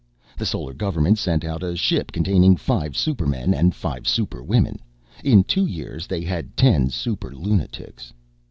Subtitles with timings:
[0.35, 4.79] The Solar Government sent out a ship containing five supermen and five superwomen.
[5.23, 8.11] In two years, they had ten super lunatics.